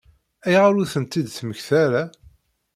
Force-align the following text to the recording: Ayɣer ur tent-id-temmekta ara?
Ayɣer 0.45 0.73
ur 0.81 0.87
tent-id-temmekta 0.93 1.75
ara? 1.85 2.03